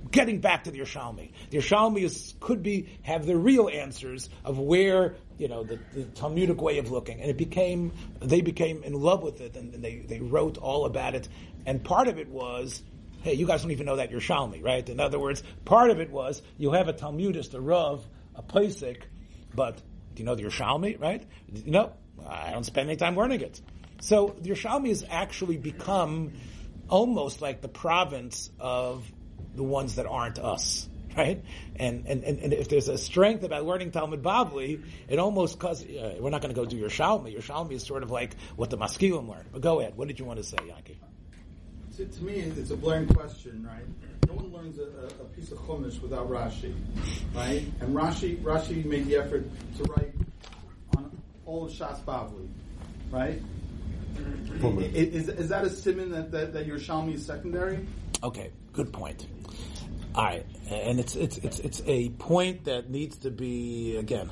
[0.10, 1.32] getting back to the Yerushalmi.
[1.50, 6.04] The Yerushalmi is, could be have the real answers of where you know the, the,
[6.06, 9.84] Talmudic way of looking, and it became they became in love with it, and, and
[9.84, 11.28] they they wrote all about it.
[11.66, 12.82] And part of it was
[13.22, 14.88] hey, you guys don't even know that Yerushalmi, right?
[14.90, 18.04] In other words, part of it was you have a Talmudist, a Rav,
[18.36, 19.08] a Pesach,
[19.54, 19.78] but
[20.16, 21.24] do you know the Yerushalmi, right?
[21.66, 21.94] Know,
[22.28, 23.62] I don't spend any time learning it.
[24.02, 26.34] So the Yerushalmi has actually become
[26.90, 29.10] almost like the province of
[29.56, 30.88] the ones that aren't us.
[31.18, 31.44] Right?
[31.76, 36.16] And, and, and, if there's a strength about learning Talmud Bavli, it almost causes, uh,
[36.22, 37.34] we're not going to go do Yerushalmi.
[37.34, 39.46] Your Shalmi is sort of like what the Maskilim learn.
[39.52, 39.98] But go ahead.
[39.98, 41.02] What did you want to say, Yankee?
[41.98, 43.84] To, to me, it's a blaring question, right?
[44.26, 46.74] No one learns a, a, piece of Chumash without Rashi,
[47.36, 47.66] right?
[47.82, 49.46] And Rashi, Rashi made the effort
[49.78, 50.14] to write
[50.96, 51.12] on
[51.46, 52.48] all of Shas Bavli,
[53.12, 53.42] right?
[54.94, 57.86] Is, is, that a siman that, that, that Yerushalmi is secondary?
[58.24, 59.26] Okay, good point.
[60.14, 64.30] All right, and it's it's it's it's a point that needs to be again.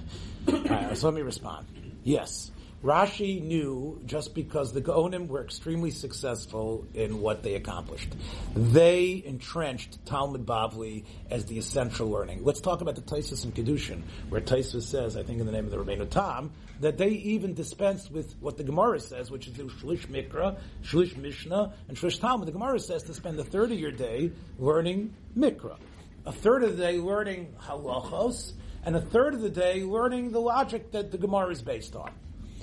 [0.48, 1.66] Right, uh, so let me respond.
[2.04, 2.52] Yes,
[2.84, 8.16] Rashi knew just because the Gaonim were extremely successful in what they accomplished.
[8.56, 12.44] They entrenched Talmud Bavli as the essential learning.
[12.44, 15.66] Let's talk about the Tosfos and Kedushin, where Tosfos says, I think in the name
[15.66, 19.54] of the Rabbeinu Tam, that they even dispense with what the Gemara says, which is
[19.54, 22.48] Shlish Mikra, Shlish Mishnah, and Shlish Talmud.
[22.48, 25.78] The Gemara says to spend a third of your day learning Mikra,
[26.26, 30.42] a third of the day learning halachos, and a third of the day learning the
[30.42, 32.12] logic that the Gemara is based on.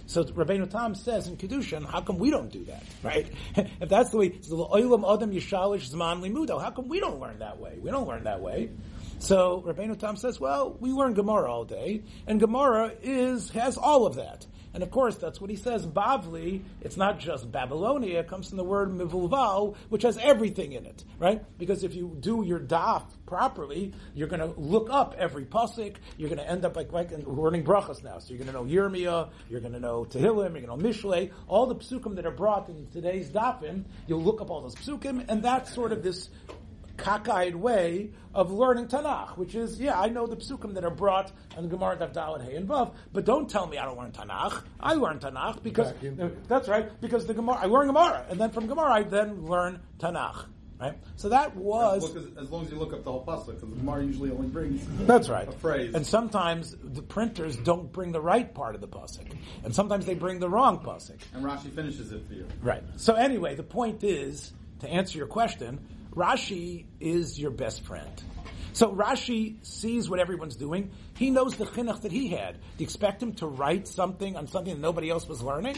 [0.07, 3.27] So Rabbeinu Tam says in Kedushin, how come we don't do that, right?
[3.57, 7.41] if that's the way, it's the Adam Yishalish Zman Limudo, how come we don't learn
[7.41, 7.77] that way?
[7.83, 8.71] We don't learn that way.
[9.19, 14.07] So Rabbeinu Tam says, well, we learn Gemara all day, and Gemara is, has all
[14.07, 14.47] of that.
[14.77, 15.87] And of course, that's what he says.
[15.87, 20.85] Bavli, it's not just Babylonia, it comes from the word mivulval, which has everything in
[20.85, 21.43] it, right?
[21.57, 25.97] Because if you do your daf properly, you're going to look up every pasuk.
[26.19, 28.19] You're going to end up like, like learning brachas now.
[28.19, 30.77] So you're going to know Yirmiyah, you're going to know Tehillim, you're going to know
[30.77, 33.85] Mishle, all the psukim that are brought in today's dafim.
[34.07, 36.29] You'll look up all those psukim, and that's sort of this
[36.97, 41.33] cockeyed way of learning Tanakh, which is, yeah, I know the psukim that are brought
[41.57, 44.13] in the Gemara Davdal and Hey and Vav, but don't tell me I don't learn
[44.13, 44.63] Tanakh.
[44.81, 45.93] I learn Tanakh because,
[46.49, 49.81] that's right, because the Gemara, I learn Gemara, and then from Gemara I then learn
[49.99, 50.47] Tanakh.
[50.79, 53.71] Right, so that was as, as long as you look up the whole pasuk, because
[53.71, 55.95] the Gemara usually only brings that's right a phrase.
[55.95, 59.25] And sometimes the printers don't bring the right part of the pasuk,
[59.65, 61.17] and sometimes they bring the wrong pasuk.
[61.33, 62.47] And Rashi finishes it for you.
[62.61, 62.83] Right.
[62.97, 65.81] So anyway, the point is to answer your question
[66.17, 68.11] Rashi is your best friend.
[68.73, 70.91] So Rashi sees what everyone's doing.
[71.15, 72.55] He knows the chinuch that he had.
[72.55, 75.77] Do you expect him to write something on something that nobody else was learning?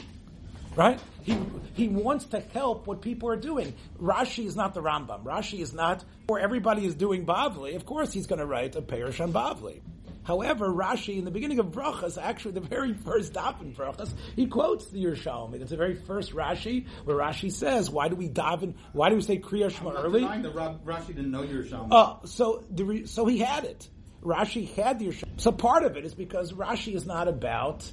[0.77, 1.01] Right?
[1.23, 1.37] He,
[1.75, 3.75] he wants to help what people are doing.
[4.01, 5.25] Rashi is not the Rambam.
[5.25, 7.75] Rashi is not, or everybody is doing Bavli.
[7.75, 9.81] Of course he's going to write a Perush on Bavli.
[10.29, 14.47] However, Rashi, in the beginning of Brachas, actually the very first daf in Brachas, he
[14.47, 15.59] quotes the Yerushalmi.
[15.59, 19.23] That's the very first Rashi, where Rashi says, why do we daven, why do we
[19.23, 20.21] say Kriya Shema early?
[20.21, 20.51] The
[20.85, 21.89] Rashi didn't know Yerushalmi.
[21.91, 23.89] Oh, so, the, so he had it.
[24.23, 25.41] Rashi had the Yerushalmi.
[25.41, 27.91] So part of it is because Rashi is not about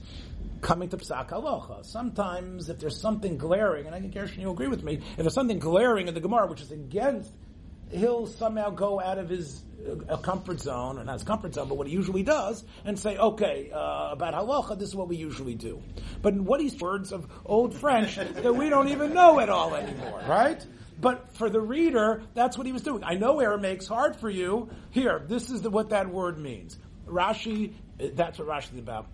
[0.60, 1.86] coming to Psak Halacha.
[1.86, 5.34] Sometimes if there's something glaring, and I think Gershon, you agree with me, if there's
[5.34, 7.32] something glaring in the Gemara which is against
[7.95, 9.62] he'll somehow go out of his
[10.10, 13.17] uh, comfort zone, or not his comfort zone, but what he usually does, and say,
[13.17, 15.81] okay, uh, about halacha, this is what we usually do.
[16.21, 20.21] But what he's words of old French that we don't even know at all anymore,
[20.27, 20.65] right?
[20.99, 23.03] But for the reader, that's what he was doing.
[23.03, 24.69] I know Aramaic hard for you.
[24.91, 26.77] Here, this is the, what that word means.
[27.08, 29.08] Rashi, uh, that's what Rashi is about.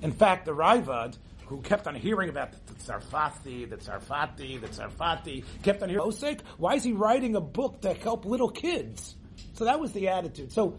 [0.00, 1.16] In fact, the Ravad,
[1.48, 6.10] who kept on hearing about the Tsarfati, the Tsarfati, the Tsarfati, kept on hearing, oh
[6.10, 9.16] sake, why is he writing a book to help little kids?
[9.54, 10.52] So that was the attitude.
[10.52, 10.78] So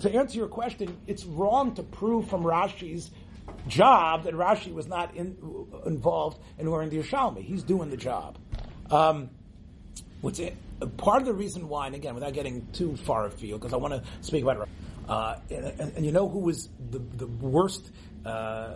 [0.00, 3.10] to answer your question, it's wrong to prove from Rashi's
[3.66, 5.36] job that Rashi was not in,
[5.86, 7.42] involved in wearing the Yerushalmi.
[7.42, 8.38] He's doing the job.
[8.90, 9.30] Um,
[10.20, 10.56] what's it?
[10.96, 13.94] Part of the reason why, and again, without getting too far afield, because I want
[13.94, 14.68] to speak about it.
[15.08, 17.90] Uh, and, and, and, you know who was the, the worst
[18.24, 18.74] uh,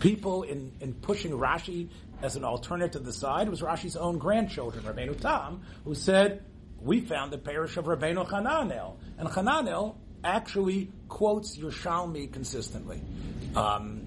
[0.00, 1.88] people in, in pushing Rashi
[2.22, 6.42] as an alternative to the side was Rashi's own grandchildren, Rabbeinu Tam, who said,
[6.80, 8.96] we found the perush of Rabbeinu Hananel.
[9.18, 13.02] And Hananel actually quotes Yerushalmi consistently.
[13.54, 14.06] Um,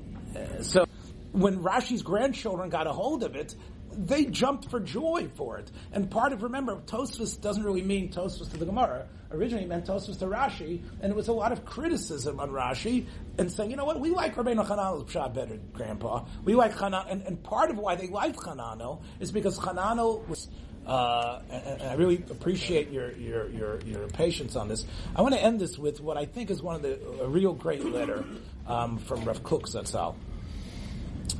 [0.61, 0.85] so
[1.31, 3.55] when Rashi's grandchildren got a hold of it,
[3.93, 5.69] they jumped for joy for it.
[5.91, 9.07] And part of, remember, Tosfos doesn't really mean Tosfos to the Gemara.
[9.33, 13.05] Originally meant Tosfos to Rashi, and it was a lot of criticism on Rashi,
[13.37, 16.25] and saying, you know what, we like Rabbeinu Hanano's Pshat better, Grandpa.
[16.43, 20.49] We like Hanan, and, and part of why they liked Hanano is because Hanano was,
[20.85, 24.85] uh, and, and I really appreciate your, your, your, your patience on this.
[25.15, 27.53] I want to end this with what I think is one of the, a real
[27.53, 28.25] great letter,
[28.67, 30.15] um, from Rav Kook Zatzal.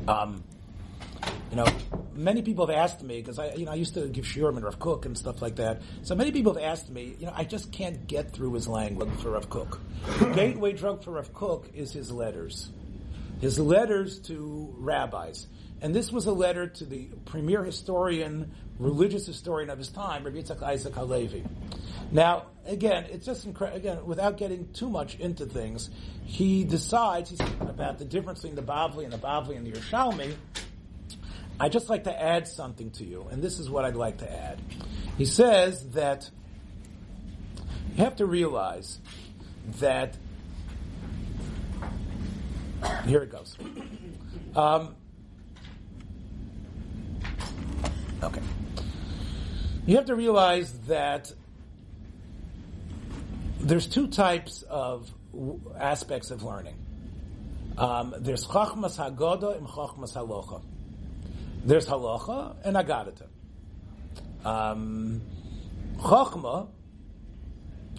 [0.08, 0.44] Um,
[1.52, 1.66] you know,
[2.14, 4.64] many people have asked me because I, you know, I used to give shiurim and
[4.64, 5.82] Rav Kook and stuff like that.
[6.02, 9.10] So many people have asked me, you know, I just can't get through his language
[9.20, 9.50] for Rav.
[9.50, 12.70] The gateway drug for Rav Kook is his letters,
[13.42, 15.48] his letters to rabbis.
[15.82, 20.38] And this was a letter to the premier historian, religious historian of his time, Rabbi
[20.38, 21.44] Yitzchak Isaac Halevi.
[22.12, 23.80] Now, again, it's just incredible.
[23.80, 25.90] Again, without getting too much into things,
[26.24, 30.34] he decides he's about the difference between the Bavli and the Bavli and the Yerushalmi.
[31.62, 34.32] I just like to add something to you, and this is what I'd like to
[34.32, 34.60] add.
[35.16, 36.28] He says that
[37.96, 39.00] you have to realize
[39.78, 40.18] that
[43.06, 43.56] here it goes.
[44.56, 44.96] Um,
[48.24, 48.42] okay,
[49.86, 51.32] you have to realize that
[53.60, 55.14] there's two types of
[55.80, 56.80] aspects of learning.
[57.78, 60.64] Um, there's chachmas hagoda and chachmas halocha.
[61.64, 63.28] There's halacha and agadata.
[64.44, 65.22] Um,
[66.00, 66.70] chachma,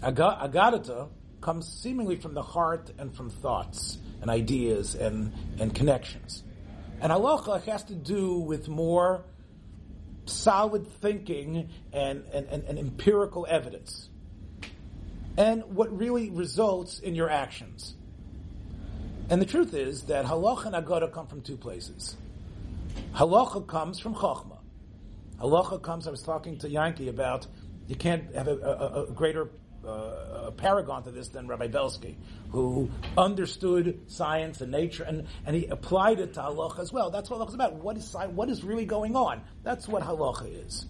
[0.03, 1.09] aga, agadata,
[1.41, 6.43] comes seemingly from the heart and from thoughts and ideas and, and connections.
[7.01, 9.25] And halacha has to do with more
[10.25, 14.09] solid thinking and, and, and, and empirical evidence.
[15.37, 17.95] And what really results in your actions.
[19.31, 22.17] And the truth is that halacha and agada come from two places.
[23.15, 24.59] Halacha comes from Chachma.
[25.41, 27.47] Halacha comes, I was talking to Yankee about,
[27.89, 29.51] you can't have a, a, a greater
[29.87, 32.17] uh, paragon to this than Rabbi Belsky,
[32.51, 37.11] who understood science and nature, and, and he applied it to halacha as well.
[37.11, 37.75] That's what halacha is about.
[37.75, 39.43] What is, what is really going on?
[39.63, 40.87] That's what halacha is.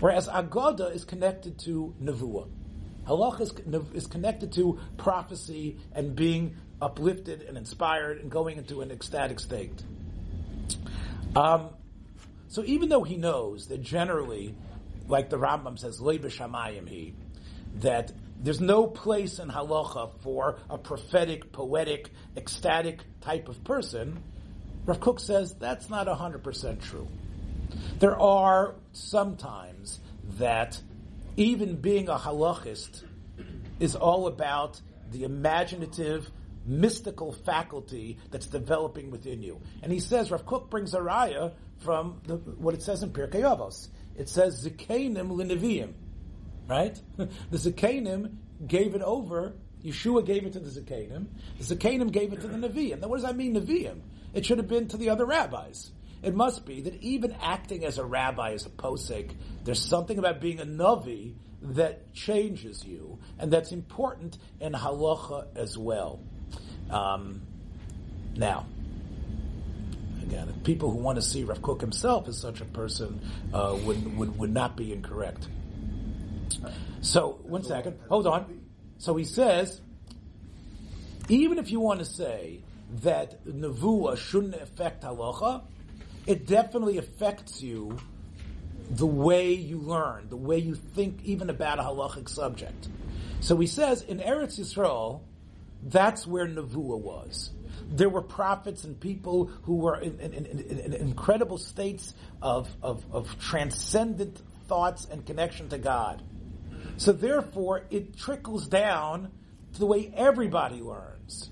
[0.00, 2.48] Whereas agada is connected to nevuah.
[3.06, 3.52] Halacha is,
[3.94, 9.82] is connected to prophecy and being uplifted and inspired and going into an ecstatic state.
[11.36, 11.70] Um,
[12.48, 14.54] so even though he knows that generally,
[15.08, 17.14] like the Rambam says, Shamayim he,
[17.80, 24.22] that there's no place in halacha for a prophetic, poetic, ecstatic type of person,
[24.86, 27.08] Rav Kook says that's not 100% true.
[27.98, 30.00] There are sometimes
[30.38, 30.80] that
[31.36, 33.02] even being a halachist
[33.80, 36.30] is all about the imaginative,
[36.66, 39.60] mystical faculty that's developing within you.
[39.82, 43.42] And he says, Rav Kook brings a raya from the, what it says in Pirkei
[43.42, 43.88] Avos.
[44.16, 45.92] It says, Zikenim l'neviim.
[46.66, 46.98] Right?
[47.16, 51.26] the Zikenim gave it over, Yeshua gave it to the Zikenim,
[51.58, 53.00] the Zikenim gave it to the Nevi'im.
[53.00, 54.00] Now what does that mean, Nevi'im?
[54.32, 55.90] It should have been to the other rabbis.
[56.22, 60.40] It must be that even acting as a rabbi, as a posek, there's something about
[60.40, 66.20] being a Navi that changes you, and that's important in halacha as well.
[66.90, 67.42] Um,
[68.36, 68.66] now,
[70.22, 73.20] again, people who want to see Rav Kook himself as such a person
[73.52, 75.48] uh, would, would, would not be incorrect.
[77.00, 78.60] So, one second, hold on.
[78.98, 79.80] So he says,
[81.28, 82.60] even if you want to say
[83.02, 85.62] that nevuah shouldn't affect halacha,
[86.26, 87.98] it definitely affects you
[88.90, 92.88] the way you learn, the way you think even about a halachic subject.
[93.40, 95.20] So he says in Eretz Yisrael,
[95.84, 97.50] that's where Nevuah was.
[97.88, 103.04] There were prophets and people who were in, in, in, in incredible states of, of,
[103.12, 106.22] of transcendent thoughts and connection to God.
[106.96, 109.30] So therefore, it trickles down
[109.74, 111.50] to the way everybody learns.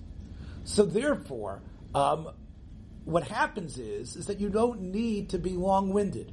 [0.65, 1.63] So therefore,
[1.95, 2.31] um,
[3.05, 6.33] what happens is is that you don't need to be long-winded.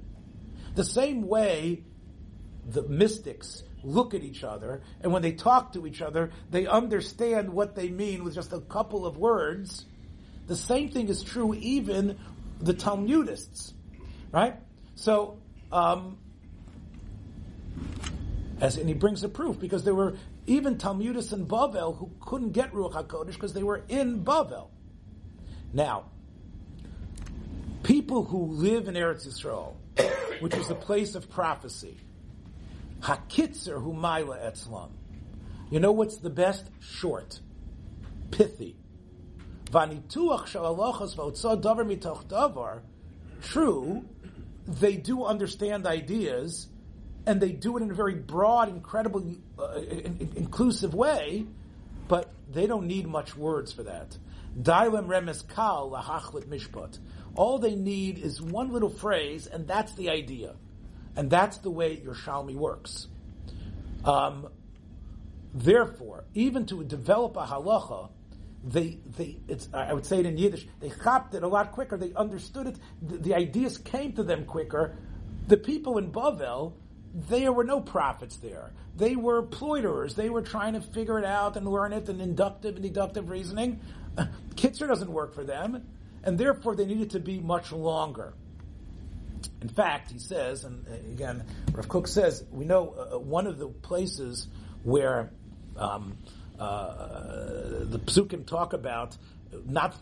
[0.76, 1.84] The same way
[2.66, 7.50] the mystics look at each other, and when they talk to each other, they understand
[7.52, 9.86] what they mean with just a couple of words.
[10.48, 12.18] The same thing is true even
[12.60, 13.74] the Talmudists,
[14.32, 14.56] right?
[14.96, 15.40] So,
[15.72, 16.18] um,
[18.60, 22.52] as and he brings a proof because there were even Talmudists in Bavel who couldn't
[22.52, 24.68] get Ruach Hakodesh because they were in Bavel.
[25.72, 26.06] Now,
[27.84, 29.76] people who live in Eretz Yisrael,
[30.42, 31.98] which is the place of prophecy,
[33.00, 34.92] Hakitzer humayla etzlam.
[35.70, 36.70] You know what's the best?
[36.80, 37.40] Short.
[38.32, 38.76] Pithy.
[39.66, 42.82] Vanituach shalalachas v'otzah davar mitoch davar.
[43.42, 44.04] True
[44.70, 46.68] they do understand ideas,
[47.26, 51.46] and they do it in a very broad, incredible, uh, in, in, inclusive way,
[52.08, 54.16] but they don't need much words for that.
[54.60, 57.00] Dailem remes kal lahachlit mishpat.
[57.36, 60.56] All they need is one little phrase, and that's the idea.
[61.20, 63.10] And that's the way Yerushalmi works.
[64.06, 64.48] Um,
[65.54, 68.10] therefore, even to develop a halacha,
[68.64, 71.98] they, they, it's, I would say it in Yiddish, they chopped it a lot quicker,
[71.98, 74.96] they understood it, the, the ideas came to them quicker.
[75.50, 76.72] The people in Bavel,
[77.14, 78.72] there were no prophets there.
[78.96, 80.16] They were ploiterers.
[80.16, 83.82] They were trying to figure it out and learn it and inductive and deductive reasoning.
[84.56, 85.86] Kitzer doesn't work for them,
[86.24, 88.36] and therefore they needed to be much longer.
[89.62, 93.48] In fact, he says, and uh, again, Rav Kook says, we know uh, uh, one
[93.48, 94.48] of the places
[94.84, 95.32] where
[95.78, 96.18] um,
[96.60, 99.18] uh, the psukim talk about
[99.66, 99.96] not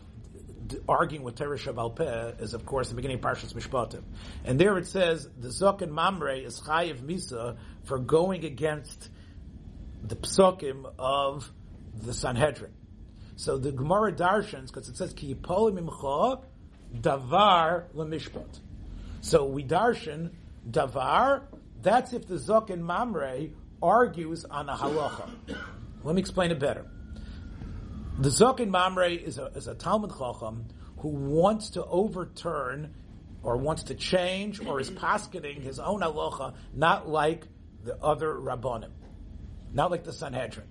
[0.88, 4.02] arguing with Teresh Shabbal Peh is, of course, the beginning of Parshas Mishpatim.
[4.44, 9.08] And there it says, the Zoken Mamre is Chayiv Misa for going against
[10.02, 11.50] the psukim of
[11.94, 12.72] the Sanhedrin.
[13.36, 16.42] So the Gemara darshans, because it says, Ki imcha
[16.94, 18.60] davar lemishpat.
[19.20, 20.30] So we darshan
[20.68, 21.42] davar,
[21.82, 23.48] that's if the Zoken Mamre
[23.82, 25.28] argues on a halacha.
[26.02, 26.86] Let me explain it better.
[28.18, 30.66] The Zoken Mamre is a, is a Talmud Chacham
[30.98, 32.94] who wants to overturn
[33.42, 37.46] or wants to change or is paskening his own halacha, not like
[37.84, 38.90] the other Rabbanim,
[39.72, 40.66] not like the Sanhedrin.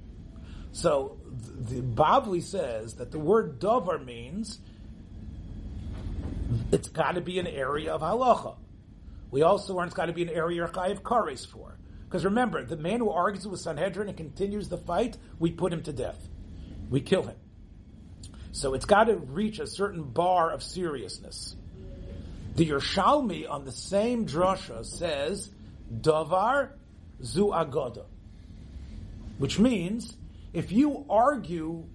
[0.74, 4.60] So the, the Bavli says that the word dover means
[6.72, 8.56] it's got to be an area of halacha.
[9.32, 11.78] We also learn it's got to be an area of kares for.
[12.06, 15.84] Because remember, the man who argues with Sanhedrin and continues the fight, we put him
[15.84, 16.28] to death.
[16.90, 17.36] We kill him.
[18.54, 21.56] So it's got to reach a certain bar of seriousness.
[22.56, 25.52] The Yerushalmi on the same drasha says,
[25.94, 26.72] Davar
[27.22, 28.06] zu agoda.
[29.38, 30.16] Which means,
[30.54, 31.86] if you argue,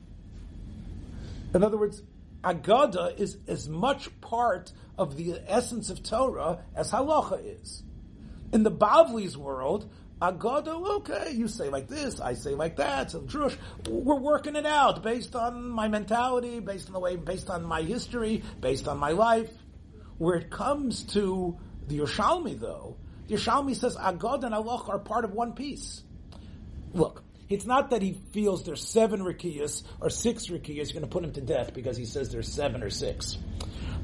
[1.54, 2.02] in other words,
[2.42, 7.82] agada is as much part of the essence of Torah as halacha is.
[8.52, 9.90] In the Bavli's world,
[10.22, 10.68] Agada,
[10.98, 13.10] okay, you say like this, I say like that.
[13.10, 13.56] So Drush,
[13.88, 17.82] we're working it out based on my mentality, based on the way, based on my
[17.82, 19.50] history, based on my life.
[20.18, 25.24] Where it comes to the Yerushalmi, though, the Yerushalmi says Agada and Allah are part
[25.24, 26.04] of one piece.
[26.92, 27.24] Look,
[27.54, 31.24] it's not that he feels there's seven rikiyas or six rikiyas, you're going to put
[31.24, 33.38] him to death because he says there's seven or six.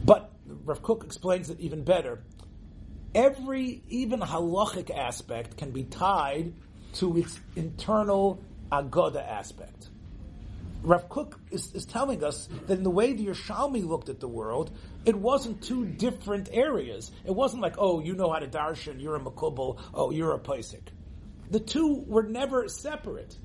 [0.04, 0.30] But
[0.64, 2.22] Rav Kook explains it even better
[3.14, 6.52] every, even halachic aspect can be tied
[6.94, 9.88] to its internal agoda aspect.
[10.82, 14.28] Rav Kook is, is, telling us that in the way the Yerushalmi looked at the
[14.28, 14.70] world,
[15.04, 17.10] it wasn't two different areas.
[17.24, 20.38] It wasn't like, oh, you know how to darshan, you're a makubal, oh, you're a
[20.38, 20.86] paisik.
[21.50, 23.36] The two were never separate.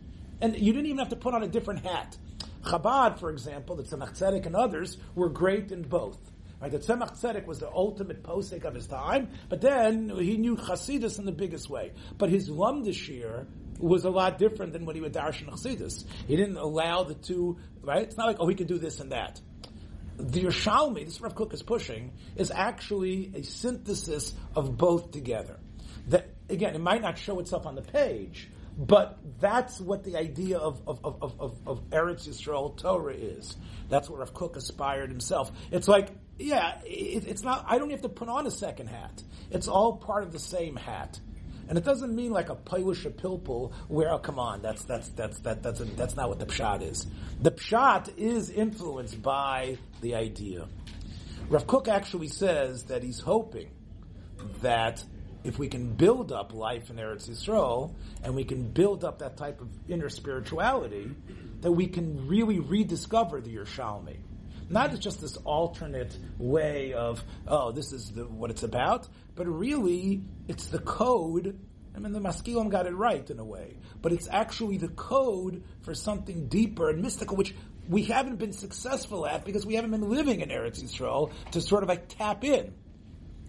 [0.41, 2.17] And you didn't even have to put on a different hat.
[2.63, 6.17] Chabad, for example, the Tzemach Tzedek and others were great in both.
[6.61, 6.71] Right?
[6.71, 11.19] The Tzemach Tzedek was the ultimate posek of his time, but then he knew Chasidus
[11.19, 11.91] in the biggest way.
[12.17, 13.47] But his Lumdashir
[13.79, 16.05] was a lot different than what he would darshan Chasidus.
[16.27, 18.03] He didn't allow the two, right?
[18.03, 19.41] It's not like, oh, he could do this and that.
[20.17, 25.59] The Yerushalmi, this Rav Kook is pushing, is actually a synthesis of both together.
[26.07, 30.57] That, again, it might not show itself on the page, but that's what the idea
[30.57, 33.55] of, of, of, of, of Eretz Yisrael Torah is.
[33.89, 35.51] That's what Rav Kook aspired himself.
[35.71, 37.65] It's like yeah, it, it's not.
[37.67, 39.21] I don't have to put on a second hat.
[39.51, 41.19] It's all part of the same hat.
[41.69, 45.39] And it doesn't mean like a Polish pilpul where, oh, come on, that's, that's, that's,
[45.39, 47.07] that, that's, a, that's not what the pshat is.
[47.41, 50.67] The pshat is influenced by the idea.
[51.47, 53.69] Rav Kook actually says that he's hoping
[54.61, 55.03] that
[55.43, 59.37] if we can build up life in Eretz Yisrael, and we can build up that
[59.37, 61.11] type of inner spirituality,
[61.61, 64.17] that we can really rediscover the Yerushalmi.
[64.69, 70.23] Not just this alternate way of, oh, this is the, what it's about, but really
[70.47, 71.59] it's the code.
[71.95, 75.63] I mean, the Maskilim got it right in a way, but it's actually the code
[75.81, 77.53] for something deeper and mystical, which
[77.87, 81.83] we haven't been successful at because we haven't been living in Eretz Yisrael to sort
[81.83, 82.73] of like tap in.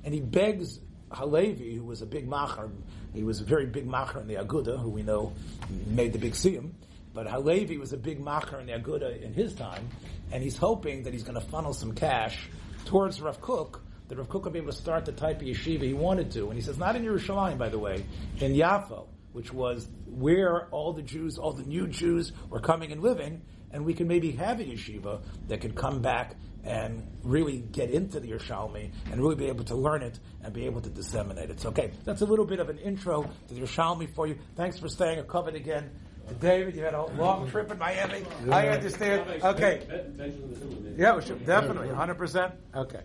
[0.02, 0.80] And he begs
[1.16, 2.70] Halevi, who was a big macher,
[3.12, 5.32] he was a very big macher in the Aguda, who we know
[5.86, 6.72] made the big siyum,
[7.12, 9.88] but Halevi was a big macher in the Aguda in his time,
[10.32, 12.48] and he's hoping that he's going to funnel some cash
[12.84, 15.82] towards Rav Kook, that Rav Kook will be able to start the type of yeshiva
[15.82, 16.46] he wanted to.
[16.46, 18.04] And he says, not in Yerushalayim, by the way,
[18.40, 23.02] in Yafo, which was where all the Jews, all the new Jews were coming and
[23.02, 27.90] living, and we can maybe have a yeshiva that could come back and really get
[27.90, 31.50] into the Yerushalmi and really be able to learn it and be able to disseminate
[31.50, 31.60] it.
[31.60, 34.38] So, okay, that's a little bit of an intro to the Yerushalmi for you.
[34.56, 35.90] Thanks for staying a covet again.
[36.40, 38.24] David, you had a long trip in Miami.
[38.50, 39.42] I understand.
[39.42, 39.86] Okay.
[40.96, 42.52] Yeah, we should, definitely, 100%.
[42.74, 43.00] Okay.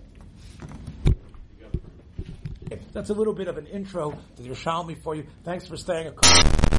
[2.93, 5.25] That's a little bit of an intro to the Yerushalmi for you.
[5.43, 6.69] Thanks for staying a covet.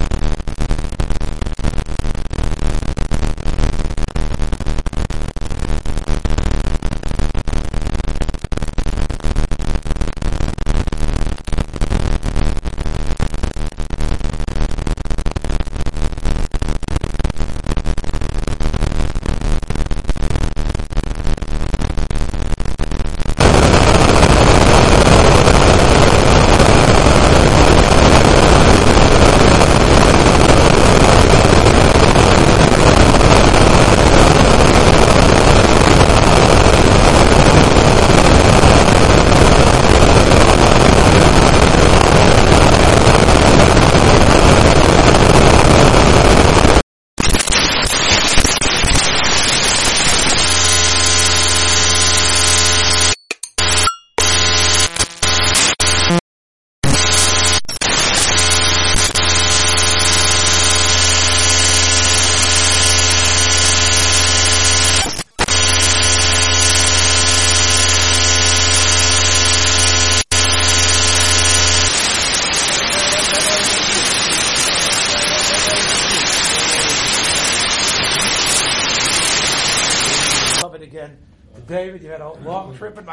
[80.60, 81.18] covet again.
[81.66, 83.04] David, you had a long trip in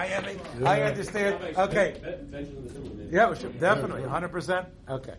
[0.60, 0.82] Miami.
[0.82, 1.58] I understand.
[1.58, 2.02] Okay.
[3.12, 4.66] Yeah, should, definitely, 100%.
[4.90, 5.14] Okay.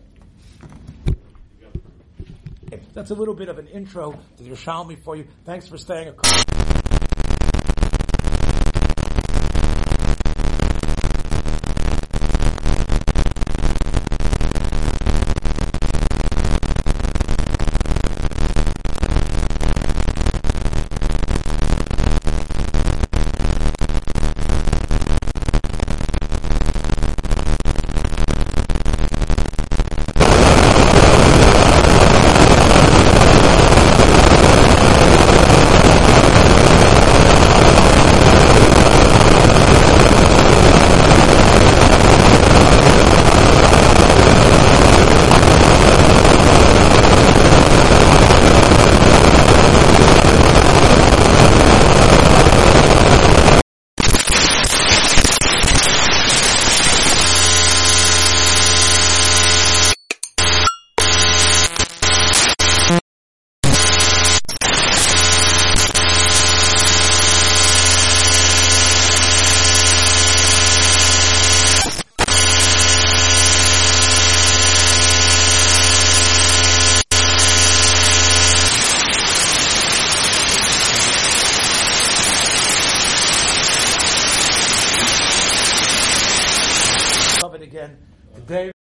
[2.93, 5.25] That's a little bit of an intro to the Yerushalmi for you.
[5.45, 6.13] Thanks for staying a